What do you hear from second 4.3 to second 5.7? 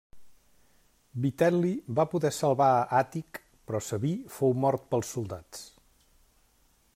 fou mort pels soldats.